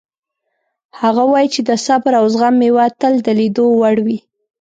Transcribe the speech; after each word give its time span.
هغه 1.01 1.23
وایي 1.31 1.49
چې 1.55 1.61
د 1.69 1.71
صبر 1.85 2.11
او 2.19 2.25
زغم 2.33 2.53
میوه 2.61 2.85
تل 2.99 3.13
د 3.25 3.27
لیدو 3.39 3.65
وړ 3.79 3.95
وي 4.05 4.19